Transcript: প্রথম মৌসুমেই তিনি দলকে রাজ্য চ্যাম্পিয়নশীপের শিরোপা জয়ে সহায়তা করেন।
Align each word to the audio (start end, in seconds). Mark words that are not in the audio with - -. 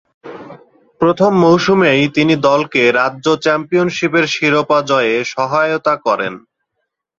প্রথম 1.01 1.31
মৌসুমেই 1.43 2.01
তিনি 2.15 2.33
দলকে 2.47 2.81
রাজ্য 2.99 3.25
চ্যাম্পিয়নশীপের 3.43 4.25
শিরোপা 4.33 4.79
জয়ে 4.89 5.15
সহায়তা 5.33 5.93
করেন। 6.05 6.33